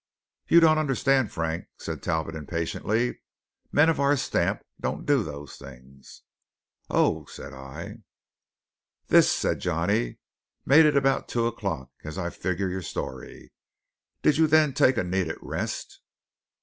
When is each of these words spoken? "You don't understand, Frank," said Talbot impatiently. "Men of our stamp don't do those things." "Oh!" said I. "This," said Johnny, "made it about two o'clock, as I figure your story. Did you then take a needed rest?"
"You 0.47 0.59
don't 0.61 0.79
understand, 0.79 1.31
Frank," 1.31 1.65
said 1.77 2.01
Talbot 2.01 2.33
impatiently. 2.33 3.19
"Men 3.71 3.87
of 3.87 3.99
our 3.99 4.17
stamp 4.17 4.63
don't 4.79 5.05
do 5.05 5.21
those 5.21 5.57
things." 5.57 6.23
"Oh!" 6.89 7.25
said 7.25 7.53
I. 7.53 7.97
"This," 9.09 9.31
said 9.31 9.59
Johnny, 9.59 10.17
"made 10.65 10.87
it 10.87 10.97
about 10.97 11.27
two 11.29 11.45
o'clock, 11.45 11.91
as 12.03 12.17
I 12.17 12.31
figure 12.31 12.67
your 12.67 12.81
story. 12.81 13.53
Did 14.23 14.37
you 14.37 14.47
then 14.47 14.73
take 14.73 14.97
a 14.97 15.03
needed 15.03 15.37
rest?" 15.39 16.01